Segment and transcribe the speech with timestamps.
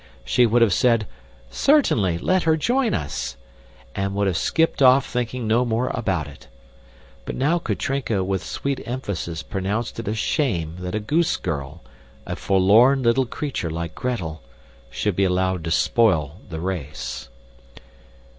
[0.25, 1.05] She would have said,
[1.51, 3.37] "Certainly, let her join us,"
[3.93, 6.47] and would have skipped off thinking no more about it.
[7.23, 11.83] But now Katrinka with sweet emphasis pronounced it a shame that a goose girl,
[12.25, 14.41] a forlorn little creature like Gretel,
[14.89, 17.29] should be allowed to spoil the race.